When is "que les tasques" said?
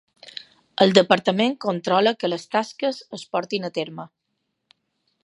2.23-3.05